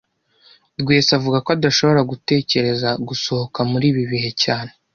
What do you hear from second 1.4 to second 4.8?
ko adashobora gutekereza gusohoka muri ibi bihe cyane